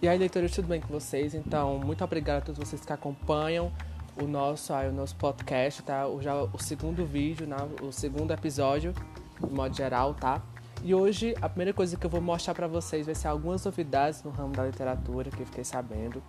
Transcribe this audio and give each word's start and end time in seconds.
E 0.00 0.06
aí, 0.06 0.16
leitores, 0.16 0.52
tudo 0.52 0.68
bem 0.68 0.80
com 0.80 0.86
vocês? 0.86 1.34
Então, 1.34 1.76
muito 1.80 2.04
obrigado 2.04 2.38
a 2.38 2.40
todos 2.40 2.56
vocês 2.56 2.84
que 2.84 2.92
acompanham 2.92 3.72
o 4.22 4.28
nosso, 4.28 4.72
aí, 4.72 4.88
o 4.88 4.92
nosso 4.92 5.16
podcast, 5.16 5.82
tá? 5.82 6.06
O, 6.06 6.22
já, 6.22 6.40
o 6.40 6.58
segundo 6.60 7.04
vídeo, 7.04 7.48
né? 7.48 7.56
o 7.82 7.90
segundo 7.90 8.32
episódio, 8.32 8.94
de 9.44 9.52
modo 9.52 9.76
geral, 9.76 10.14
tá? 10.14 10.40
E 10.84 10.94
hoje, 10.94 11.34
a 11.42 11.48
primeira 11.48 11.72
coisa 11.72 11.96
que 11.96 12.06
eu 12.06 12.10
vou 12.10 12.20
mostrar 12.20 12.54
para 12.54 12.68
vocês 12.68 13.06
vai 13.06 13.14
ser 13.16 13.26
algumas 13.26 13.64
novidades 13.64 14.22
no 14.22 14.30
ramo 14.30 14.52
da 14.52 14.64
literatura 14.64 15.30
que 15.30 15.40
eu 15.40 15.46
fiquei 15.46 15.64
sabendo. 15.64 16.22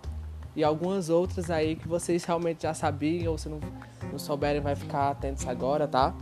E 0.56 0.64
algumas 0.64 1.08
outras 1.08 1.48
aí 1.48 1.76
que 1.76 1.86
vocês 1.86 2.24
realmente 2.24 2.64
já 2.64 2.74
sabiam 2.74 3.30
ou 3.30 3.38
se 3.38 3.48
não, 3.48 3.60
não 4.10 4.18
souberem, 4.18 4.60
vai 4.60 4.74
ficar 4.74 5.10
atentos 5.10 5.46
agora, 5.46 5.86
tá? 5.86 6.12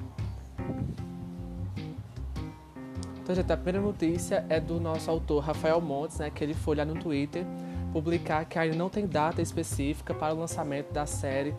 Então, 3.28 3.36
gente, 3.36 3.52
a 3.52 3.58
primeira 3.58 3.82
notícia 3.82 4.46
é 4.48 4.58
do 4.58 4.80
nosso 4.80 5.10
autor 5.10 5.40
Rafael 5.40 5.82
Montes, 5.82 6.16
né, 6.16 6.30
que 6.30 6.42
ele 6.42 6.54
foi 6.54 6.74
lá 6.74 6.82
no 6.86 6.94
Twitter 6.94 7.44
publicar 7.92 8.46
que 8.46 8.58
ainda 8.58 8.74
não 8.74 8.88
tem 8.88 9.06
data 9.06 9.42
específica 9.42 10.14
para 10.14 10.32
o 10.32 10.38
lançamento 10.38 10.94
da 10.94 11.04
série, 11.04 11.54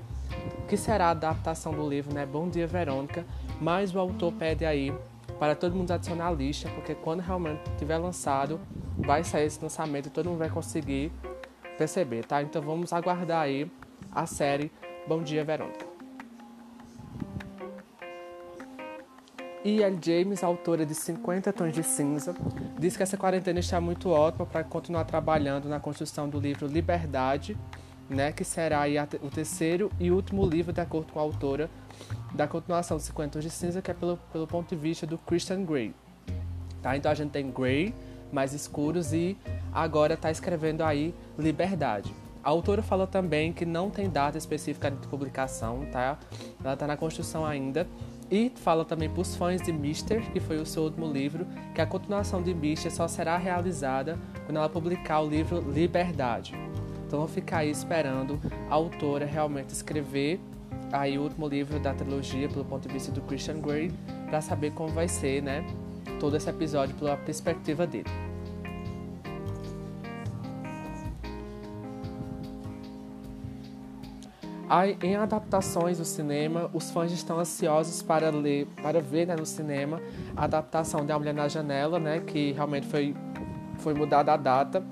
que 0.67 0.75
será 0.75 1.09
a 1.09 1.11
adaptação 1.11 1.71
do 1.71 1.88
livro, 1.88 2.11
né, 2.11 2.25
Bom 2.25 2.49
Dia 2.49 2.66
Verônica, 2.66 3.23
mas 3.61 3.94
o 3.94 3.99
autor 3.99 4.34
pede 4.34 4.66
aí 4.66 4.91
para 5.38 5.53
todo 5.53 5.75
mundo 5.75 5.91
adicionar 5.91 6.30
a 6.30 6.31
lista, 6.31 6.67
porque 6.70 6.95
quando 6.95 7.20
realmente 7.20 7.61
tiver 7.77 7.99
lançado, 7.99 8.59
vai 8.97 9.23
sair 9.23 9.45
esse 9.45 9.61
lançamento 9.61 10.08
e 10.08 10.09
todo 10.09 10.27
mundo 10.27 10.39
vai 10.39 10.49
conseguir 10.49 11.11
perceber, 11.77 12.25
tá? 12.25 12.41
Então 12.41 12.63
vamos 12.63 12.91
aguardar 12.91 13.41
aí 13.41 13.72
a 14.11 14.25
série 14.25 14.72
Bom 15.08 15.22
Dia 15.22 15.45
Verônica. 15.45 15.88
E 19.63 19.84
L. 19.84 19.99
James, 20.02 20.41
autora 20.41 20.86
de 20.86 20.95
50 20.95 21.52
Tons 21.52 21.73
de 21.73 21.84
Cinza, 21.84 22.34
diz 22.77 22.95
que 22.95 23.04
essa 23.04 23.17
quarentena 23.17 23.59
está 23.59 23.81
muito 23.81 24.09
ótima 24.09 24.45
para 24.45 24.64
continuar 24.64 25.03
trabalhando 25.03 25.67
na 25.67 25.81
construção 25.81 26.30
do 26.30 26.39
livro 26.39 26.66
Liberdade, 26.66 27.58
né, 28.09 28.31
que 28.31 28.45
será 28.45 28.83
o 29.22 29.30
terceiro 29.30 29.92
e 30.00 30.11
último 30.11 30.45
livro, 30.45 30.72
de 30.72 30.80
acordo 30.80 31.11
com 31.11 31.20
a 31.20 31.22
autora, 31.22 31.70
da 32.33 32.48
continuação 32.48 32.95
de 32.95 33.03
50 33.03 33.33
Tons 33.33 33.44
de 33.44 33.50
Cinza, 33.50 33.81
que 33.81 33.92
é 33.92 33.94
pelo, 33.94 34.17
pelo 34.31 34.48
ponto 34.48 34.70
de 34.70 34.81
vista 34.81 35.06
do 35.06 35.17
Christian 35.17 35.66
Grey. 35.66 35.94
Tá? 36.81 36.95
Então 36.95 37.11
a 37.11 37.16
gente 37.16 37.31
tem 37.31 37.52
Grey, 37.52 37.94
mais 38.31 38.53
escuros, 38.53 39.11
e 39.11 39.38
agora 39.73 40.14
está 40.14 40.31
escrevendo 40.31 40.83
aí 40.83 41.14
Liberdade. 41.38 42.16
A 42.42 42.50
autora 42.50 42.81
falou 42.81 43.05
também 43.05 43.52
que 43.52 43.66
não 43.66 43.89
tem 43.89 44.09
data 44.09 44.38
específica 44.38 44.89
de 44.89 45.05
publicação, 45.08 45.86
tá? 45.92 46.17
Ela 46.64 46.73
está 46.73 46.88
na 46.88 46.95
construção 46.95 47.45
ainda, 47.45 47.86
e 48.31 48.52
fala 48.55 48.85
também 48.85 49.09
para 49.09 49.22
os 49.22 49.35
fãs 49.35 49.61
de 49.61 49.72
Mister, 49.72 50.31
que 50.31 50.39
foi 50.39 50.58
o 50.58 50.66
seu 50.66 50.83
último 50.83 51.11
livro, 51.11 51.47
que 51.73 51.81
a 51.81 51.85
continuação 51.85 52.41
de 52.41 52.53
Mister 52.53 52.91
só 52.91 53.08
será 53.08 53.38
realizada 53.38 54.19
quando 54.45 54.58
ela 54.58 54.69
publicar 54.69 55.21
o 55.21 55.30
livro 55.30 55.59
Liberdade. 55.71 56.53
Então 57.08 57.19
vou 57.19 57.27
ficar 57.27 57.59
aí 57.59 57.71
esperando 57.71 58.39
a 58.69 58.75
autora 58.75 59.25
realmente 59.25 59.69
escrever 59.69 60.39
aí 60.91 61.17
o 61.17 61.23
último 61.23 61.47
livro 61.47 61.80
da 61.80 61.94
trilogia 61.94 62.47
pelo 62.47 62.66
ponto 62.66 62.88
de 62.88 62.94
vista 62.94 63.11
do 63.11 63.21
Christian 63.21 63.59
Grey 63.59 63.91
para 64.27 64.41
saber 64.41 64.71
como 64.73 64.89
vai 64.89 65.08
ser, 65.08 65.41
né, 65.41 65.66
todo 66.19 66.38
esse 66.38 66.49
episódio 66.49 66.95
pela 66.95 67.17
perspectiva 67.17 67.88
dele. 67.88 68.28
Em 75.02 75.16
adaptações 75.16 75.98
do 75.98 76.06
cinema, 76.06 76.70
os 76.72 76.92
fãs 76.92 77.12
estão 77.12 77.39
ansiosos 77.39 78.03
para 78.03 78.30
ler, 78.30 78.67
para 78.84 79.02
ver 79.02 79.26
né, 79.26 79.36
no 79.36 79.45
cinema 79.45 80.00
a 80.38 80.44
adaptação 80.44 81.03
de 81.03 81.11
A 81.11 81.17
Mulher 81.17 81.34
na 81.34 81.48
Janela, 81.48 82.00
né, 82.00 82.20
que 82.20 82.52
realmente 82.52 82.86
foi, 82.86 83.16
foi 83.80 83.95
mudada 83.95 84.31
a 84.31 84.38
data 84.38 84.84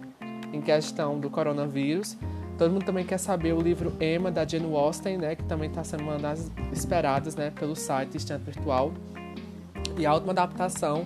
em 0.51 0.61
questão 0.61 1.19
do 1.19 1.29
coronavírus. 1.29 2.17
Todo 2.57 2.71
mundo 2.71 2.85
também 2.85 3.05
quer 3.05 3.19
saber 3.19 3.53
o 3.53 3.61
livro 3.61 3.93
Emma, 4.01 4.31
da 4.31 4.47
Jane 4.47 4.65
Austen, 4.75 5.19
né, 5.19 5.35
que 5.35 5.43
também 5.43 5.69
está 5.69 5.83
sendo 5.83 6.01
uma 6.01 6.17
das 6.17 6.51
esperadas 6.73 7.35
né, 7.35 7.51
pelo 7.51 7.75
site 7.75 8.17
Estante 8.17 8.45
Virtual. 8.45 8.91
E 9.95 10.07
a 10.07 10.13
última 10.15 10.31
adaptação 10.31 11.05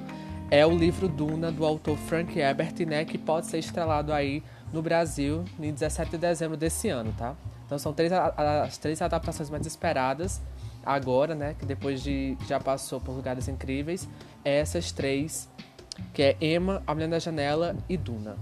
é 0.50 0.66
o 0.66 0.72
livro 0.72 1.09
Duna, 1.09 1.51
do 1.51 1.66
autor 1.66 1.97
Frank 1.97 2.40
Herbert, 2.40 2.88
né, 2.88 3.03
que 3.03 3.18
pode 3.18 3.47
ser 3.47 3.57
estrelado 3.57 4.13
aí 4.13 4.41
no 4.72 4.81
Brasil 4.81 5.44
em 5.59 5.74
17 5.74 6.12
de 6.12 6.18
dezembro 6.18 6.56
desse 6.56 6.88
ano, 6.88 7.13
tá? 7.18 7.35
Então 7.71 7.79
são 7.79 7.93
três, 7.93 8.11
as 8.11 8.77
três 8.77 9.01
adaptações 9.01 9.49
mais 9.49 9.65
esperadas 9.65 10.41
agora, 10.85 11.33
né? 11.33 11.55
Que 11.57 11.65
depois 11.65 12.03
de 12.03 12.37
já 12.45 12.59
passou 12.59 12.99
por 12.99 13.13
lugares 13.13 13.47
incríveis. 13.47 14.09
Essas 14.43 14.91
três, 14.91 15.49
que 16.13 16.21
é 16.21 16.37
Emma, 16.41 16.83
A 16.85 16.93
Mulher 16.93 17.07
da 17.07 17.17
Janela 17.17 17.77
e 17.87 17.95
Duna. 17.95 18.35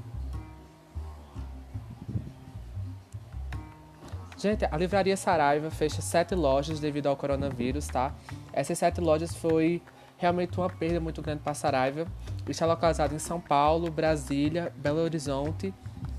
Gente, 4.36 4.66
a 4.66 4.76
livraria 4.76 5.16
Saraiva 5.16 5.70
fecha 5.70 6.02
sete 6.02 6.34
lojas 6.34 6.80
devido 6.80 7.06
ao 7.06 7.16
coronavírus, 7.16 7.86
tá? 7.86 8.12
Essas 8.52 8.80
sete 8.80 9.00
lojas 9.00 9.36
foi 9.36 9.80
realmente 10.18 10.58
uma 10.58 10.72
perda 10.72 11.00
muito 11.00 11.22
grande 11.22 11.42
para 11.44 11.52
a 11.52 11.56
Saraiva. 11.56 12.08
Está 12.48 12.66
localizada 12.66 13.14
em 13.14 13.20
São 13.20 13.40
Paulo, 13.40 13.92
Brasília, 13.92 14.74
Belo 14.76 15.02
Horizonte, 15.02 15.72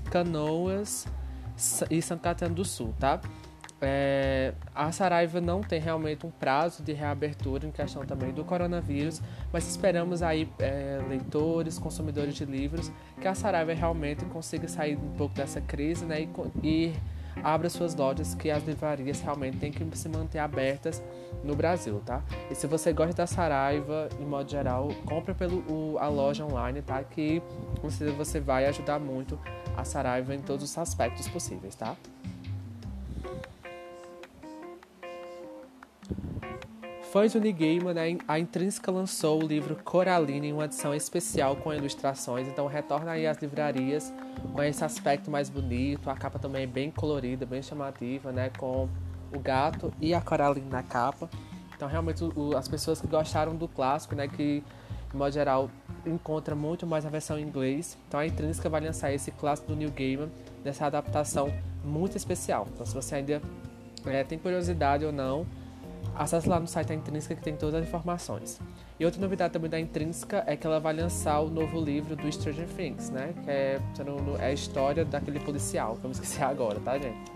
Canoas, 0.09 1.05
e 1.89 2.01
Santa 2.01 2.23
Catarina 2.23 2.55
do 2.55 2.65
Sul, 2.65 2.93
tá? 2.99 3.21
É, 3.83 4.53
a 4.75 4.91
Saraiva 4.91 5.41
não 5.41 5.61
tem 5.61 5.79
realmente 5.79 6.23
um 6.23 6.29
prazo 6.29 6.83
de 6.83 6.93
reabertura 6.93 7.65
em 7.65 7.71
questão 7.71 8.05
também 8.05 8.31
do 8.31 8.45
coronavírus, 8.45 9.19
mas 9.51 9.67
esperamos 9.67 10.21
aí 10.21 10.47
é, 10.59 11.01
leitores, 11.09 11.79
consumidores 11.79 12.35
de 12.35 12.45
livros, 12.45 12.91
que 13.19 13.27
a 13.27 13.33
Saraiva 13.33 13.73
realmente 13.73 14.23
consiga 14.25 14.67
sair 14.67 14.95
um 14.95 15.13
pouco 15.17 15.33
dessa 15.33 15.59
crise 15.59 16.05
né, 16.05 16.21
e, 16.21 16.29
e 16.63 16.93
abra 17.43 17.69
suas 17.69 17.95
lojas, 17.95 18.35
que 18.35 18.49
as 18.49 18.63
livrarias 18.63 19.21
realmente 19.21 19.57
têm 19.57 19.71
que 19.71 19.85
se 19.97 20.09
manter 20.09 20.39
abertas 20.39 21.01
no 21.43 21.55
Brasil, 21.55 22.01
tá? 22.05 22.23
E 22.49 22.55
se 22.55 22.67
você 22.67 22.93
gosta 22.93 23.13
da 23.13 23.27
Saraiva, 23.27 24.09
em 24.19 24.25
modo 24.25 24.49
geral, 24.49 24.89
compra 25.05 25.33
pelo 25.33 25.59
o, 25.71 25.97
a 25.99 26.07
loja 26.07 26.45
online, 26.45 26.81
tá? 26.81 27.03
Que 27.03 27.41
você, 27.81 28.11
você 28.11 28.39
vai 28.39 28.65
ajudar 28.65 28.99
muito 28.99 29.39
a 29.75 29.83
Saraiva 29.83 30.35
em 30.35 30.41
todos 30.41 30.69
os 30.69 30.77
aspectos 30.77 31.27
possíveis, 31.27 31.75
tá? 31.75 31.95
Fãs 37.11 37.33
do 37.33 37.41
Nigama, 37.41 37.93
né, 37.93 38.17
a 38.25 38.39
Intrínseca 38.39 38.89
lançou 38.89 39.43
o 39.43 39.45
livro 39.45 39.75
Coraline 39.83 40.47
em 40.47 40.53
uma 40.53 40.63
edição 40.63 40.95
especial 40.95 41.57
com 41.57 41.73
ilustrações, 41.73 42.47
então 42.47 42.67
retorna 42.67 43.11
aí 43.11 43.27
às 43.27 43.37
livrarias 43.41 44.13
com 44.53 44.63
esse 44.63 44.81
aspecto 44.81 45.29
mais 45.29 45.49
bonito, 45.49 46.09
a 46.09 46.15
capa 46.15 46.39
também 46.39 46.63
é 46.63 46.67
bem 46.67 46.89
colorida, 46.89 47.45
bem 47.45 47.61
chamativa, 47.61 48.31
né, 48.31 48.49
com 48.57 48.87
o 49.35 49.39
gato 49.39 49.93
e 49.99 50.13
a 50.13 50.21
Coraline 50.21 50.69
na 50.69 50.83
capa. 50.83 51.29
Então 51.75 51.85
realmente 51.89 52.23
o, 52.23 52.55
as 52.55 52.69
pessoas 52.69 53.01
que 53.01 53.07
gostaram 53.07 53.57
do 53.57 53.67
clássico, 53.67 54.15
né, 54.15 54.29
que 54.29 54.63
de 55.09 55.17
modo 55.17 55.33
geral 55.33 55.69
encontra 56.05 56.55
muito 56.55 56.87
mais 56.87 57.05
a 57.05 57.09
versão 57.09 57.37
em 57.37 57.43
inglês. 57.43 57.97
Então 58.07 58.21
a 58.21 58.25
Intrínseca 58.25 58.69
vai 58.69 58.79
lançar 58.79 59.11
esse 59.11 59.31
clássico 59.31 59.67
do 59.73 59.75
New 59.75 59.91
Gaiman 59.91 60.31
nessa 60.63 60.85
adaptação 60.85 61.53
muito 61.83 62.15
especial. 62.15 62.69
Então 62.73 62.85
se 62.85 62.95
você 62.95 63.15
ainda 63.15 63.41
é, 64.05 64.23
tem 64.23 64.39
curiosidade 64.39 65.03
ou 65.03 65.11
não, 65.11 65.45
acesse 66.15 66.47
lá 66.47 66.59
no 66.59 66.67
site 66.67 66.87
da 66.87 66.95
Intrínseca 66.95 67.35
que 67.35 67.41
tem 67.41 67.55
todas 67.55 67.75
as 67.75 67.87
informações. 67.87 68.59
E 68.99 69.05
outra 69.05 69.19
novidade 69.19 69.53
também 69.53 69.69
da 69.69 69.79
Intrínseca 69.79 70.43
é 70.45 70.55
que 70.55 70.65
ela 70.65 70.79
vai 70.79 70.93
lançar 70.93 71.39
o 71.39 71.49
novo 71.49 71.79
livro 71.79 72.15
do 72.15 72.31
Stranger 72.31 72.67
Things, 72.67 73.09
né? 73.09 73.33
Que 73.43 73.49
é, 73.49 73.79
é 74.39 74.45
a 74.45 74.53
história 74.53 75.03
daquele 75.03 75.39
policial, 75.39 75.95
que 75.95 76.05
eu 76.05 76.09
me 76.09 76.13
esqueci 76.13 76.41
agora, 76.43 76.79
tá, 76.79 76.97
gente? 76.97 77.31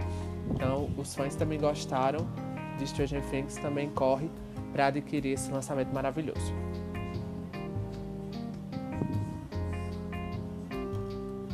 Então, 0.52 0.90
os 0.98 1.16
fãs 1.16 1.36
também 1.36 1.60
gostaram 1.60 2.28
de 2.78 2.88
Stranger 2.88 3.24
Things, 3.30 3.56
também 3.58 3.90
corre 3.90 4.30
para 4.72 4.88
adquirir 4.88 5.34
esse 5.34 5.52
lançamento 5.52 5.94
maravilhoso. 5.94 6.54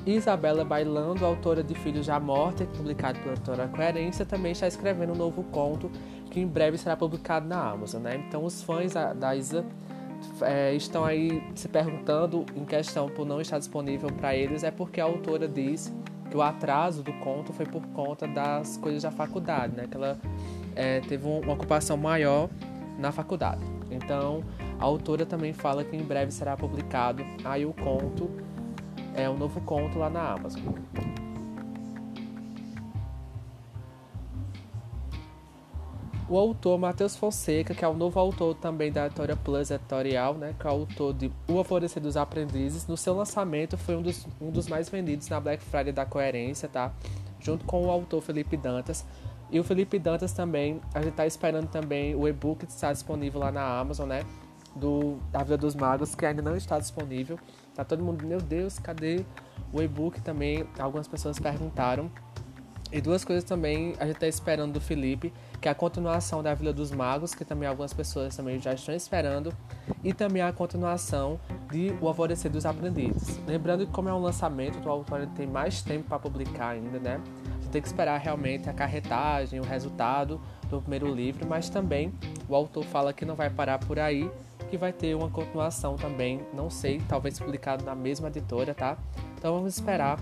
Isabela 0.06 0.65
Bailando, 0.65 1.24
autora 1.25 1.63
de 1.63 1.75
Filhos 1.75 2.07
já 2.07 2.19
Morta, 2.19 2.65
publicado 2.65 3.19
pela 3.19 3.33
autora 3.33 3.67
Coerência, 3.67 4.25
também 4.25 4.51
está 4.51 4.67
escrevendo 4.67 5.13
um 5.13 5.15
novo 5.15 5.44
conto 5.44 5.91
que 6.31 6.39
em 6.39 6.48
breve 6.48 6.78
será 6.78 6.95
publicado 6.95 7.48
na 7.48 7.72
Amazon. 7.72 8.01
Né? 8.01 8.24
Então, 8.28 8.44
os 8.44 8.63
fãs 8.63 8.94
da 8.94 9.36
Isa 9.36 9.63
é, 10.42 10.74
estão 10.74 11.04
aí 11.04 11.44
se 11.54 11.68
perguntando 11.68 12.45
em 12.56 12.66
questão 12.66 13.10
por 13.10 13.25
não 13.25 13.42
estar 13.42 13.60
disponível 13.60 14.10
para 14.12 14.36
eles, 14.36 14.63
é 14.63 14.72
porque 14.72 15.00
a 15.00 15.04
autora 15.04 15.48
diz 15.48 15.94
que 16.30 16.38
o 16.38 16.42
atraso 16.42 17.04
do 17.04 17.12
conto 17.13 17.51
foi 17.51 17.66
por 17.66 17.86
conta 17.88 18.25
das 18.25 18.78
coisas 18.78 19.04
da 19.04 19.12
faculdade, 19.12 19.75
né? 19.75 19.86
que 19.89 19.98
ela 19.98 20.18
é, 20.75 21.01
teve 21.01 21.28
uma 21.28 21.54
ocupação 21.54 21.98
maior 21.98 22.50
na 22.98 23.12
faculdade. 23.12 23.62
Então, 23.92 24.42
a 24.80 24.86
autora 24.86 25.25
também 25.25 25.51
fala 25.51 25.84
que 25.84 25.95
em 25.95 26.04
breve 26.04 26.31
será 26.31 26.56
publicado 26.56 27.25
aí 27.44 27.66
o 27.66 27.74
conto 27.74 28.31
é 29.13 29.30
um 29.30 29.38
novo 29.38 29.60
conto 29.62 30.00
lá 30.00 30.10
na 30.10 30.31
Amazon. 30.31 30.62
O 36.31 36.38
autor 36.38 36.78
Matheus 36.80 37.13
Fonseca, 37.18 37.75
que 37.75 37.83
é 37.83 37.88
o 37.89 37.94
novo 37.94 38.18
autor 38.18 38.56
também 38.56 38.89
da 38.89 39.06
editora 39.06 39.36
Plus 39.36 39.69
Editorial, 39.69 40.33
né, 40.36 40.56
que 40.57 40.66
é 40.66 40.69
o 40.69 40.74
autor 40.74 41.13
de 41.13 41.30
O 41.45 41.57
Alvorecer 41.57 42.01
dos 42.01 42.16
Aprendizes, 42.16 42.88
no 42.88 42.95
seu 42.95 43.13
lançamento 43.13 43.78
foi 43.78 43.98
um 43.98 44.01
dos, 44.01 44.25
um 44.39 44.50
dos 44.50 44.69
mais 44.69 44.88
vendidos 44.88 45.28
na 45.28 45.42
Black 45.42 45.62
Friday 45.62 45.92
da 45.92 46.06
Coerência, 46.06 46.69
tá? 46.69 46.94
Junto 47.38 47.66
com 47.66 47.86
o 47.86 47.92
autor 47.92 48.22
Felipe 48.22 48.56
Dantas. 48.56 49.06
E 49.51 49.60
o 49.60 49.63
Felipe 49.63 50.00
Dantas 50.00 50.31
também, 50.31 50.80
a 50.94 51.01
gente 51.01 51.16
tá 51.16 51.28
esperando 51.28 51.68
também 51.68 52.16
o 52.16 52.25
e-book 52.25 52.66
que 52.66 52.72
está 52.72 52.94
disponível 52.94 53.42
lá 53.42 53.51
na 53.51 53.80
Amazon, 53.80 54.07
né? 54.07 54.24
Do 54.74 55.18
Da 55.34 55.39
Vida 55.39 55.57
dos 55.57 55.75
Magos, 55.75 56.16
que 56.16 56.25
ainda 56.25 56.42
não 56.42 56.56
está 56.56 56.80
disponível. 56.80 57.38
Tá 57.75 57.84
todo 57.84 58.01
mundo, 58.01 58.25
meu 58.25 58.39
Deus, 58.39 58.80
cadê 58.80 59.25
o 59.74 59.81
e-book 59.81 60.22
também? 60.22 60.66
Algumas 60.80 61.10
pessoas 61.10 61.38
perguntaram. 61.38 62.10
E 62.89 63.01
duas 63.01 63.25
coisas 63.25 63.44
também 63.44 63.95
a 64.00 64.06
gente 64.06 64.16
está 64.16 64.27
esperando 64.27 64.74
do 64.74 64.81
Felipe, 64.81 65.34
que 65.62 65.68
é 65.68 65.72
a 65.72 65.75
continuação 65.75 66.42
da 66.42 66.56
Vila 66.56 66.74
dos 66.74 66.92
Magos, 66.92 67.36
que 67.36 67.46
também 67.46 67.69
algumas 67.69 67.94
pessoas 67.94 68.36
também 68.36 68.60
já 68.60 68.74
estão 68.74 68.96
esperando, 68.96 69.54
e 70.04 70.12
também 70.12 70.42
a 70.42 70.52
continuação 70.52 71.40
de 71.72 71.96
O 72.02 72.08
Alvorecer 72.08 72.50
dos 72.50 72.66
Aprendizes. 72.66 73.40
Lembrando 73.46 73.86
que 73.86 73.92
como 73.92 74.10
é 74.10 74.13
um 74.13 74.19
lançamento, 74.19 74.84
o 74.84 74.90
autor 74.90 75.28
tem 75.36 75.46
mais 75.46 75.84
tempo 75.84 76.10
para 76.10 76.18
publicar 76.18 76.69
ainda, 76.69 76.98
né? 76.98 77.22
Você 77.62 77.69
tem 77.69 77.80
que 77.80 77.88
esperar 77.88 78.19
realmente 78.19 78.68
a 78.72 78.74
carretagem, 78.74 79.60
o 79.60 79.63
resultado 79.63 80.42
do 80.68 80.81
primeiro 80.81 81.13
livro, 81.13 81.48
mas 81.48 81.69
também 81.69 82.12
o 82.50 82.56
autor 82.56 82.84
fala 82.84 83.13
que 83.13 83.24
não 83.24 83.36
vai 83.36 83.52
parar 83.52 83.78
por 83.78 84.00
aí, 84.00 84.31
que 84.68 84.78
vai 84.78 84.92
ter 84.92 85.16
uma 85.16 85.30
continuação 85.30 85.96
também, 85.96 86.42
não 86.56 86.72
sei, 86.72 87.00
talvez 87.08 87.38
publicado 87.38 87.86
na 87.86 87.94
mesma 87.94 88.30
editora, 88.30 88.74
tá? 88.74 88.98
Então 89.38 89.54
vamos 89.54 89.75
esperar 89.75 90.18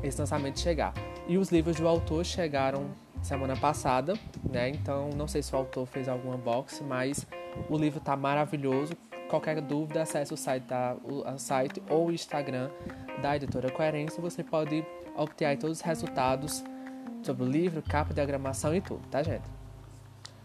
esse 0.00 0.20
lançamento 0.20 0.60
chegar. 0.60 0.94
E 1.26 1.36
os 1.36 1.50
livros 1.50 1.76
do 1.76 1.88
autor 1.88 2.24
chegaram 2.24 3.01
semana 3.22 3.56
passada, 3.56 4.14
né? 4.44 4.68
Então 4.68 5.10
não 5.10 5.28
sei 5.28 5.42
se 5.42 5.54
o 5.54 5.58
autor 5.58 5.86
fez 5.86 6.08
algum 6.08 6.34
unboxing, 6.34 6.84
mas 6.84 7.26
o 7.68 7.76
livro 7.76 8.00
tá 8.00 8.16
maravilhoso. 8.16 8.94
Qualquer 9.28 9.60
dúvida, 9.60 10.02
acesse 10.02 10.34
o 10.34 10.36
site, 10.36 10.64
da, 10.64 10.94
o 11.04 11.38
site 11.38 11.82
ou 11.88 12.08
o 12.08 12.12
Instagram 12.12 12.70
da 13.22 13.34
editora 13.36 13.70
Coerência. 13.70 14.20
Você 14.20 14.42
pode 14.42 14.84
obter 15.16 15.56
todos 15.56 15.78
os 15.78 15.82
resultados 15.82 16.62
sobre 17.22 17.44
o 17.44 17.46
livro, 17.46 17.82
capa, 17.82 18.12
diagramação 18.12 18.74
e 18.74 18.80
tudo, 18.80 19.00
tá, 19.08 19.22
gente? 19.22 19.61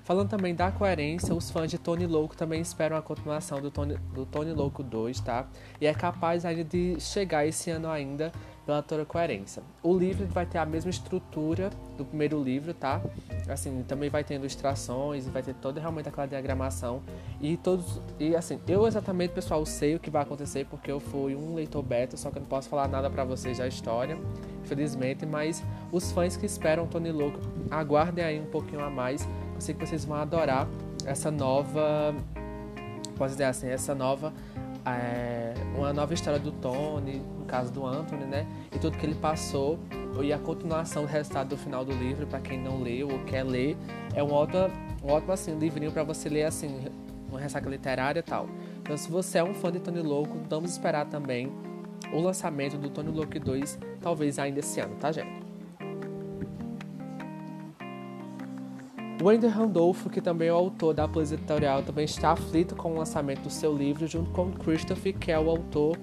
Falando 0.07 0.30
também 0.30 0.56
da 0.56 0.71
coerência, 0.71 1.36
os 1.36 1.51
fãs 1.51 1.69
de 1.69 1.77
Tony 1.77 2.07
Louco 2.07 2.33
também 2.33 2.62
esperam 2.62 2.95
a 2.95 3.01
continuação 3.01 3.59
do 3.59 3.69
Tony, 3.69 3.98
do 4.13 4.25
Tony 4.25 4.54
Louco 4.54 4.81
2, 4.81 5.19
tá? 5.19 5.45
E 5.81 5.86
é 5.86 5.94
capaz 5.94 6.45
ainda 6.45 6.63
de 6.63 6.98
chegar 6.98 7.45
esse 7.45 7.69
ano 7.69 7.89
ainda 7.89 8.31
pela 8.65 8.81
toda 8.81 9.04
coerência. 9.04 9.62
O 9.83 9.98
livro 9.98 10.25
vai 10.27 10.45
ter 10.45 10.59
a 10.59 10.65
mesma 10.65 10.89
estrutura 10.89 11.69
do 11.98 12.06
primeiro 12.06 12.42
livro, 12.42 12.74
tá? 12.74 13.01
Assim, 13.50 13.83
também 13.86 14.09
vai 14.09 14.24
ter 14.24 14.36
ilustrações, 14.36 15.27
vai 15.27 15.44
ter 15.44 15.56
toda 15.56 15.81
realmente 15.81 16.07
aquela 16.07 16.25
diagramação 16.25 17.04
e 17.42 17.57
todos 17.57 18.00
e 18.18 18.33
assim, 18.33 18.62
eu 18.65 18.88
exatamente, 18.88 19.31
pessoal, 19.31 19.65
sei 19.65 19.95
o 19.95 20.00
que 20.00 20.09
vai 20.09 20.21
acontecer 20.21 20.65
porque 20.68 20.89
eu 20.89 21.01
fui 21.01 21.36
um 21.36 21.54
leitor 21.54 21.83
beta, 21.83 22.15
só 22.15 22.31
que 22.31 22.38
eu 22.38 22.42
não 22.42 22.48
posso 22.48 22.69
falar 22.69 22.88
nada 22.88 23.09
para 23.09 23.25
vocês 23.25 23.57
da 23.57 23.68
história, 23.68 24.18
infelizmente, 24.63 25.25
mas 25.25 25.62
os 25.92 26.13
fãs 26.13 26.38
que 26.38 26.45
esperam 26.45 26.88
Tony 26.88 27.12
Louco, 27.12 27.39
aguardem 27.69 28.24
aí 28.24 28.39
um 28.39 28.45
pouquinho 28.45 28.86
a 28.86 28.89
mais 28.89 29.27
eu 29.57 29.62
sei 29.62 29.74
que 29.74 29.86
vocês 29.86 30.06
vão 30.06 30.18
adorar 30.18 30.68
essa 31.04 31.31
nova, 31.31 32.15
posso 33.18 33.31
dizer 33.31 33.45
assim, 33.45 33.68
essa 33.68 33.95
nova, 33.95 34.31
é, 34.86 35.56
uma 35.75 35.92
nova 35.92 36.13
história 36.13 36.39
do 36.39 36.51
Tony, 36.51 37.24
no 37.39 37.45
caso 37.45 37.74
do 37.74 37.83
Anthony, 37.83 38.25
né? 38.25 38.45
E 38.71 38.77
tudo 38.77 38.98
que 38.98 39.06
ele 39.06 39.15
passou 39.15 39.80
e 40.21 40.31
a 40.31 40.38
continuação 40.38 41.04
do 41.04 41.07
resultado 41.07 41.50
do 41.50 41.57
final 41.57 41.83
do 41.83 41.92
livro, 41.92 42.27
para 42.27 42.39
quem 42.39 42.59
não 42.59 42.81
leu 42.81 43.09
ou 43.09 43.19
quer 43.25 43.44
ler, 43.44 43.75
é 44.13 44.24
um 44.24 44.31
ótimo, 44.31 44.69
um 45.04 45.12
ótimo 45.12 45.33
assim, 45.33 45.57
livrinho 45.57 45.92
para 45.92 46.04
você 46.04 46.30
ler 46.30 46.44
assim, 46.44 46.86
uma 47.27 47.39
ressaca 47.39 47.68
literária 47.68 48.19
e 48.19 48.24
tal. 48.24 48.48
Então, 48.81 48.95
se 48.95 49.09
você 49.09 49.39
é 49.39 49.44
um 49.44 49.56
fã 49.56 49.71
de 49.71 49.80
Tony 49.80 50.01
Louco, 50.01 50.38
vamos 50.48 50.71
esperar 50.71 51.07
também 51.07 51.51
o 52.13 52.19
lançamento 52.19 52.77
do 52.77 52.92
Tony 52.92 53.09
Louco 53.09 53.39
2, 53.39 53.80
talvez 54.01 54.38
ainda 54.38 54.59
esse 54.59 54.80
ano, 54.80 54.95
tá, 54.98 55.12
gente? 55.12 55.47
Wender 59.28 59.52
Randolph, 59.52 60.08
que 60.08 60.22
também 60.22 60.48
é 60.48 60.54
o 60.54 60.56
autor 60.56 60.94
da 60.94 61.06
Plus 61.06 61.34
Editorial, 61.34 61.84
também 61.84 62.06
está 62.06 62.32
aflito 62.32 62.78
com 62.78 62.94
o 62.94 62.98
lançamento 62.98 63.42
do 63.42 63.50
seu 63.50 63.76
livro, 63.76 64.08
junto 64.08 64.32
com 64.32 64.54
Christopher, 64.54 65.18
que 65.18 65.30
é 65.30 65.38
o 65.38 65.50
autor 65.50 65.98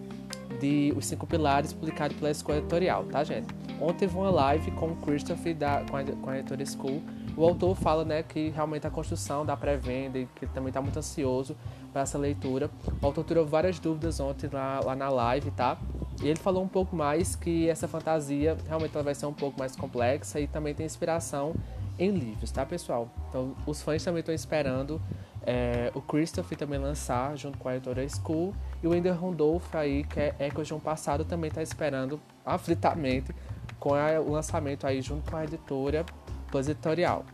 de 0.61 0.93
Os 0.95 1.07
Cinco 1.07 1.27
Pilares, 1.27 1.73
publicado 1.73 2.15
pela 2.17 2.31
Escola 2.31 2.59
Editorial, 2.59 3.05
tá, 3.05 3.25
gente? 3.25 3.47
Ontem 3.81 4.01
teve 4.01 4.15
uma 4.15 4.29
live 4.29 4.71
com 4.73 4.89
o 4.89 4.97
Christopher, 4.97 5.57
da, 5.57 5.83
com, 5.91 5.97
a, 5.97 6.05
com 6.05 6.29
a 6.29 6.39
editora 6.39 6.67
School. 6.67 7.03
O 7.35 7.45
autor 7.45 7.75
fala 7.75 8.05
né, 8.05 8.23
que 8.23 8.51
realmente 8.51 8.87
a 8.87 8.91
construção 8.91 9.45
da 9.45 9.57
pré-venda 9.57 10.19
e 10.19 10.29
que 10.35 10.47
também 10.49 10.69
está 10.69 10.83
muito 10.83 10.99
ansioso 10.99 11.57
para 11.95 12.03
essa 12.03 12.19
leitura. 12.19 12.71
O 13.01 13.07
autor 13.07 13.25
tirou 13.25 13.47
várias 13.47 13.79
dúvidas 13.79 14.21
ontem 14.21 14.51
lá, 14.53 14.81
lá 14.85 14.95
na 14.95 15.09
live, 15.09 15.51
tá? 15.53 15.79
E 16.23 16.29
ele 16.29 16.39
falou 16.39 16.63
um 16.63 16.69
pouco 16.69 16.95
mais 16.95 17.35
que 17.35 17.71
essa 17.71 17.89
fantasia 17.89 18.55
realmente 18.69 18.95
ela 18.95 19.03
vai 19.03 19.15
ser 19.15 19.25
um 19.25 19.33
pouco 19.33 19.59
mais 19.59 19.75
complexa 19.75 20.39
e 20.39 20.47
também 20.47 20.75
tem 20.75 20.85
inspiração 20.85 21.55
em 21.99 22.11
livros, 22.11 22.51
tá, 22.51 22.65
pessoal? 22.65 23.09
Então, 23.29 23.55
os 23.67 23.83
fãs 23.83 24.03
também 24.03 24.21
estão 24.21 24.35
esperando 24.35 25.01
é, 25.47 25.91
o 25.95 26.01
Christopher 26.01 26.57
também 26.57 26.79
lançar 26.79 27.37
junto 27.37 27.59
com 27.59 27.69
a 27.69 27.77
editora 27.77 28.07
School 28.09 28.55
e 28.83 28.87
o 28.87 28.95
Ender 28.95 29.15
Randolph 29.19 29.75
aí, 29.75 30.05
que 30.05 30.19
é 30.19 30.35
Echoes 30.41 30.69
de 30.69 30.75
um 30.75 30.81
Passado, 30.81 31.25
também 31.25 31.49
está 31.49 31.63
esperando 31.63 32.21
aflitamente 32.45 33.35
com 33.79 33.95
a, 33.95 34.21
o 34.21 34.33
lançamento 34.33 34.87
aí 34.87 35.03
junto 35.03 35.31
com 35.31 35.37
a 35.37 35.45
editora 35.45 36.05
Plus 36.51 36.69
Editorial. 36.69 37.25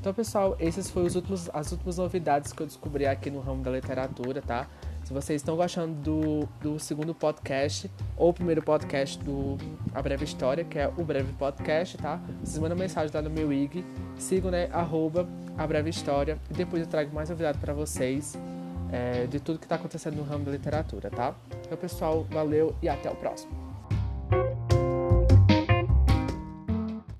Então, 0.00 0.12
pessoal, 0.12 0.54
essas 0.60 0.90
foram 0.90 1.06
os 1.06 1.16
últimos, 1.16 1.50
as 1.54 1.72
últimas 1.72 1.96
novidades 1.96 2.52
que 2.52 2.62
eu 2.62 2.66
descobri 2.66 3.06
aqui 3.06 3.30
no 3.30 3.40
ramo 3.40 3.62
da 3.62 3.70
literatura, 3.70 4.42
tá? 4.42 4.66
Se 5.04 5.12
vocês 5.12 5.42
estão 5.42 5.54
gostando 5.54 5.94
do, 5.94 6.48
do 6.62 6.78
segundo 6.78 7.14
podcast, 7.14 7.90
ou 8.16 8.32
primeiro 8.32 8.62
podcast 8.62 9.22
do 9.22 9.58
A 9.94 10.00
Breve 10.00 10.24
História, 10.24 10.64
que 10.64 10.78
é 10.78 10.88
o 10.96 11.04
Breve 11.04 11.30
Podcast, 11.34 11.98
tá? 11.98 12.18
Vocês 12.42 12.58
mandam 12.58 12.76
mensagem 12.76 13.14
lá 13.14 13.20
no 13.20 13.28
meu 13.28 13.52
IG, 13.52 13.84
sigam, 14.16 14.50
né, 14.50 14.68
arroba 14.72 15.28
A 15.58 15.66
Breve 15.66 15.90
História, 15.90 16.38
e 16.50 16.54
depois 16.54 16.80
eu 16.80 16.88
trago 16.88 17.14
mais 17.14 17.28
novidade 17.28 17.58
para 17.58 17.74
vocês 17.74 18.34
é, 18.90 19.26
de 19.26 19.40
tudo 19.40 19.58
que 19.58 19.66
está 19.66 19.74
acontecendo 19.74 20.16
no 20.16 20.22
ramo 20.22 20.46
da 20.46 20.52
literatura, 20.52 21.10
tá? 21.10 21.34
Então, 21.66 21.76
pessoal, 21.76 22.24
valeu 22.30 22.74
e 22.80 22.88
até 22.88 23.10
o 23.10 23.14
próximo. 23.14 23.63